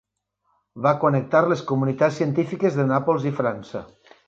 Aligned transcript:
Va 0.85 0.93
connectar 1.03 1.41
les 1.51 1.61
comunitats 1.73 2.19
científiques 2.23 2.81
de 2.81 2.89
Nàpols 2.95 3.31
i 3.33 3.37
França. 3.43 3.87